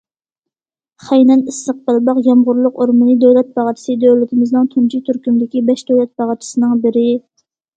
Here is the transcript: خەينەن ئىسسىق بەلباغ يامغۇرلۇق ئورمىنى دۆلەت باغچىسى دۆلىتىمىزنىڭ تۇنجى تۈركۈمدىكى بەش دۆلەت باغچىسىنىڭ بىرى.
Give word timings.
خەينەن 1.09 1.43
ئىسسىق 1.51 1.83
بەلباغ 1.89 2.21
يامغۇرلۇق 2.29 2.79
ئورمىنى 2.85 3.17
دۆلەت 3.25 3.53
باغچىسى 3.59 3.97
دۆلىتىمىزنىڭ 4.07 4.67
تۇنجى 4.73 5.03
تۈركۈمدىكى 5.11 5.65
بەش 5.69 5.85
دۆلەت 5.93 6.15
باغچىسىنىڭ 6.23 6.85
بىرى. 6.89 7.09